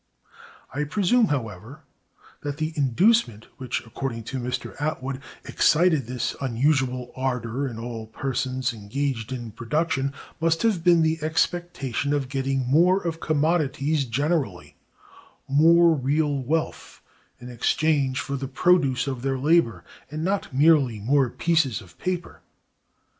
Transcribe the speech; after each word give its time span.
I 0.73 0.83
presume, 0.85 1.25
however, 1.27 1.83
that 2.41 2.57
the 2.57 2.73
inducement 2.75 3.45
which, 3.57 3.85
according 3.85 4.23
to 4.23 4.39
Mr. 4.39 4.75
Attwood, 4.81 5.21
excited 5.45 6.07
this 6.07 6.35
unusual 6.41 7.11
ardor 7.15 7.67
in 7.67 7.77
all 7.77 8.07
persons 8.07 8.73
engaged 8.73 9.31
in 9.31 9.51
production 9.51 10.11
must 10.39 10.63
have 10.63 10.83
been 10.83 11.03
the 11.03 11.19
expectation 11.21 12.13
of 12.15 12.29
getting 12.29 12.65
more 12.67 12.99
of 12.99 13.19
commodities 13.19 14.05
generally, 14.05 14.75
more 15.47 15.93
real 15.93 16.35
wealth, 16.35 17.03
in 17.39 17.49
exchange 17.51 18.19
for 18.19 18.35
the 18.35 18.47
produce 18.47 19.05
of 19.05 19.21
their 19.21 19.37
labor, 19.37 19.83
and 20.09 20.23
not 20.23 20.51
merely 20.51 20.97
more 20.99 21.29
pieces 21.29 21.79
of 21.79 21.95
paper. 21.99 22.41